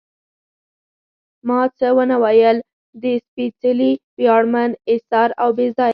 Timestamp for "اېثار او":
4.91-5.49